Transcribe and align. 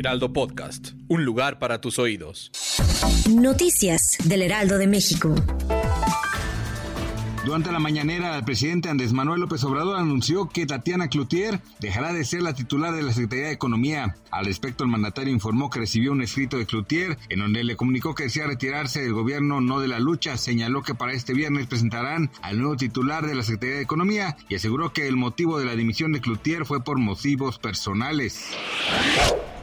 Heraldo 0.00 0.32
Podcast. 0.32 0.92
Un 1.08 1.26
lugar 1.26 1.58
para 1.58 1.82
tus 1.82 1.98
oídos. 1.98 2.50
Noticias 3.28 4.16
del 4.24 4.40
Heraldo 4.40 4.78
de 4.78 4.86
México. 4.86 5.34
Durante 7.44 7.70
la 7.70 7.80
mañanera, 7.80 8.34
el 8.38 8.44
presidente 8.44 8.88
Andrés 8.88 9.12
Manuel 9.12 9.42
López 9.42 9.62
Obrador 9.64 9.98
anunció 9.98 10.48
que 10.48 10.64
Tatiana 10.64 11.08
Cloutier 11.08 11.60
dejará 11.80 12.14
de 12.14 12.24
ser 12.24 12.40
la 12.40 12.54
titular 12.54 12.94
de 12.94 13.02
la 13.02 13.12
Secretaría 13.12 13.46
de 13.48 13.52
Economía. 13.52 14.16
Al 14.30 14.46
respecto, 14.46 14.84
el 14.84 14.90
mandatario 14.90 15.34
informó 15.34 15.68
que 15.68 15.80
recibió 15.80 16.12
un 16.12 16.22
escrito 16.22 16.56
de 16.56 16.64
Cloutier 16.64 17.18
en 17.28 17.40
donde 17.40 17.62
le 17.62 17.76
comunicó 17.76 18.14
que 18.14 18.22
desea 18.22 18.46
retirarse 18.46 19.02
del 19.02 19.12
gobierno, 19.12 19.60
no 19.60 19.80
de 19.80 19.88
la 19.88 19.98
lucha. 19.98 20.38
Señaló 20.38 20.82
que 20.82 20.94
para 20.94 21.12
este 21.12 21.34
viernes 21.34 21.66
presentarán 21.66 22.30
al 22.40 22.58
nuevo 22.58 22.76
titular 22.76 23.26
de 23.26 23.34
la 23.34 23.42
Secretaría 23.42 23.76
de 23.76 23.82
Economía 23.82 24.36
y 24.48 24.54
aseguró 24.54 24.94
que 24.94 25.08
el 25.08 25.16
motivo 25.16 25.58
de 25.58 25.66
la 25.66 25.76
dimisión 25.76 26.12
de 26.12 26.22
Cloutier 26.22 26.64
fue 26.64 26.82
por 26.82 26.96
motivos 26.98 27.58
personales. 27.58 28.48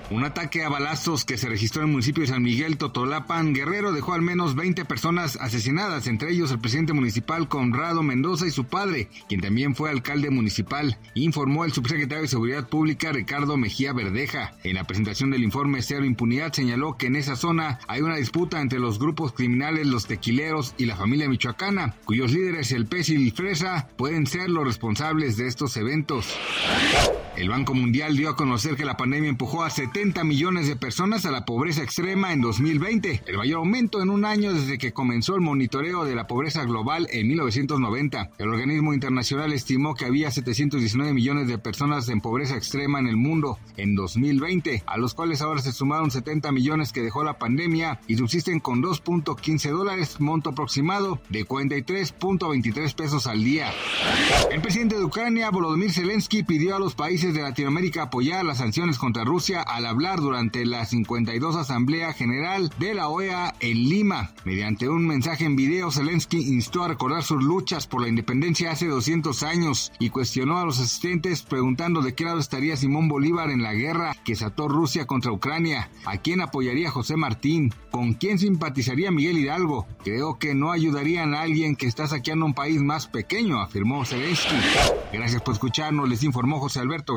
Un 0.10 0.24
ataque 0.24 0.64
a 0.64 0.70
balazos 0.70 1.26
que 1.26 1.38
se 1.38 1.50
registró 1.50 1.82
en 1.82 1.90
el 1.90 1.92
municipio 1.92 2.22
de 2.22 2.28
San 2.28 2.42
Miguel 2.42 2.78
Totolapan, 2.78 3.54
Guerrero, 3.54 3.92
dejó 3.92 4.14
al 4.14 4.22
menos 4.22 4.56
20 4.56 4.86
personas 4.86 5.36
asesinadas, 5.42 6.08
entre 6.08 6.32
ellos 6.32 6.50
el 6.52 6.60
presidente 6.60 6.94
municipal 6.94 7.50
Conrado 7.50 8.04
Mendoza 8.04 8.48
y 8.48 8.52
su 8.52 8.64
padre, 8.64 9.10
quien 9.28 9.42
también 9.42 9.76
fue 9.76 9.90
alcalde 9.90 10.30
municipal, 10.30 10.98
informó 11.14 11.66
el 11.66 11.74
subsecretario 11.74 12.22
de 12.22 12.30
Seguridad 12.30 12.70
Pública 12.70 13.12
Ricardo 13.12 13.58
Mejía 13.58 13.92
Verdeja. 13.92 14.54
En 14.64 14.76
la 14.76 14.86
presentación 14.86 15.30
del 15.30 15.44
informe 15.44 15.82
Cero 15.82 16.06
Impunidad 16.06 16.54
señaló 16.54 16.96
que 16.96 17.08
en 17.08 17.18
esa 17.18 17.36
zona 17.36 17.80
hay 17.90 18.02
una 18.02 18.16
disputa 18.16 18.62
entre 18.62 18.80
los 18.80 19.00
grupos 19.00 19.34
criminales 19.34 19.88
Los 19.88 20.08
Tequileros 20.08 20.74
y 20.78 20.86
la 20.86 20.96
familia 20.96 21.28
michoacana, 21.28 21.96
cuyos 22.06 22.32
líderes 22.32 22.72
el 22.72 22.86
Pésil 22.86 23.28
y 23.28 23.32
Fresa 23.32 23.90
pueden 23.98 24.26
ser 24.26 24.50
los 24.50 24.64
responsables 24.64 25.36
de 25.36 25.48
estos 25.48 25.76
eventos. 25.76 26.34
El 27.38 27.50
Banco 27.50 27.76
Mundial 27.76 28.18
dio 28.18 28.32
a 28.32 28.36
conocer 28.36 28.76
que 28.76 28.84
la 28.84 28.98
pandemia 28.98 29.30
empujó 29.30 29.64
a 29.64 29.70
70 29.70 30.24
millones 30.24 30.68
de 30.68 30.76
personas 30.76 31.24
a 31.28 31.30
la 31.30 31.46
pobreza 31.46 31.84
extrema 31.84 32.34
en 32.34 32.42
2020, 32.42 33.22
el 33.28 33.38
mayor 33.38 33.60
aumento 33.60 34.02
en 34.02 34.10
un 34.10 34.26
año 34.26 34.56
desde 34.56 34.80
que 34.80 34.92
comenzó 34.92 35.36
el 35.36 35.42
monitoreo 35.42 36.04
de 36.04 36.16
la 36.16 36.26
pobreza 36.26 36.64
global 36.64 37.08
en 37.12 37.28
1990. 37.28 38.32
El 38.40 38.50
organismo 38.50 38.92
internacional 38.92 39.54
estimó 39.54 39.94
que 39.94 40.06
había 40.06 40.32
719 40.32 41.14
millones 41.14 41.48
de 41.48 41.60
personas 41.60 42.10
en 42.10 42.22
pobreza 42.22 42.58
extrema 42.58 43.00
en 43.00 43.06
el 43.06 43.18
mundo 43.18 43.60
en 43.78 43.94
2020, 43.94 44.82
a 44.88 44.98
los 44.98 45.14
cuales 45.14 45.44
ahora 45.44 45.62
se 45.62 45.74
sumaron 45.74 46.10
70 46.10 46.52
millones 46.52 46.92
que 46.92 47.04
dejó 47.04 47.24
la 47.24 47.38
pandemia 47.38 48.00
y 48.08 48.18
subsisten 48.18 48.60
con 48.60 48.82
2.15 48.82 49.70
dólares, 49.70 50.20
monto 50.20 50.50
aproximado 50.50 51.22
de 51.30 51.46
43.23 51.46 52.96
pesos 52.96 53.28
al 53.28 53.44
día. 53.44 53.72
El 54.52 54.60
presidente 54.60 54.98
de 54.98 55.04
Ucrania, 55.04 55.52
Volodymyr 55.52 55.92
Zelensky, 55.92 56.42
pidió 56.42 56.76
a 56.76 56.80
los 56.80 56.96
países 56.96 57.27
de 57.34 57.42
Latinoamérica 57.42 58.04
apoyar 58.04 58.46
las 58.46 58.60
sanciones 58.60 58.98
contra 58.98 59.24
Rusia 59.24 59.62
al 59.62 59.86
hablar 59.86 60.20
durante 60.20 60.66
la 60.66 60.86
52 60.86 61.56
Asamblea 61.56 62.14
General 62.14 62.72
de 62.80 62.94
la 62.94 63.10
OEA 63.10 63.54
en 63.60 63.90
Lima. 63.90 64.32
Mediante 64.46 64.88
un 64.88 65.06
mensaje 65.06 65.46
en 65.46 65.56
video, 65.56 65.92
Zelensky 65.92 66.38
instó 66.38 66.84
a 66.84 66.88
recordar 66.88 67.24
sus 67.24 67.44
luchas 67.44 67.88
por 67.88 68.02
la 68.02 68.08
independencia 68.08 68.72
hace 68.72 68.88
200 68.88 69.44
años 69.44 69.92
y 70.00 70.10
cuestionó 70.10 70.58
a 70.58 70.66
los 70.66 70.80
asistentes 70.80 71.42
preguntando 71.42 72.02
de 72.02 72.14
qué 72.14 72.24
lado 72.24 72.40
estaría 72.40 72.78
Simón 72.78 73.08
Bolívar 73.08 73.50
en 73.50 73.64
la 73.64 73.74
guerra 73.74 74.16
que 74.24 74.36
sató 74.36 74.68
Rusia 74.68 75.06
contra 75.06 75.32
Ucrania, 75.32 75.90
a 76.06 76.18
quién 76.18 76.42
apoyaría 76.42 76.92
José 76.92 77.18
Martín, 77.18 77.74
con 77.92 78.14
quién 78.14 78.40
simpatizaría 78.40 79.12
Miguel 79.12 79.38
Hidalgo. 79.38 79.88
Creo 80.04 80.38
que 80.40 80.56
no 80.56 80.72
ayudarían 80.72 81.34
a 81.34 81.42
alguien 81.42 81.76
que 81.76 81.88
está 81.88 82.08
saqueando 82.08 82.46
un 82.46 82.54
país 82.54 82.82
más 82.82 83.08
pequeño, 83.08 83.60
afirmó 83.60 84.06
Zelensky. 84.06 84.56
Gracias 85.12 85.42
por 85.42 85.54
escucharnos, 85.54 86.08
les 86.08 86.24
informó 86.24 86.60
José 86.60 86.80
Alberto 86.80 87.17